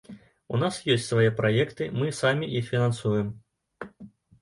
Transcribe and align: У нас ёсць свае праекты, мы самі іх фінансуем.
У 0.55 0.59
нас 0.63 0.79
ёсць 0.93 1.05
свае 1.11 1.27
праекты, 1.43 1.91
мы 2.01 2.11
самі 2.23 2.53
іх 2.63 2.73
фінансуем. 2.73 3.33